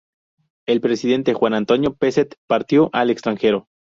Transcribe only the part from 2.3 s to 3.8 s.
partió al extranjero.